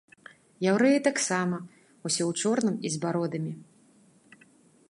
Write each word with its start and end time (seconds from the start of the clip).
Яўрэі 0.71 1.03
таксама 1.07 1.57
ўсе 2.07 2.23
ў 2.29 2.31
чорным 2.47 2.75
і 2.89 2.93
з 2.95 3.03
бародамі! 3.05 3.53